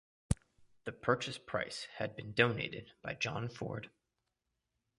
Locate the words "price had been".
1.37-2.31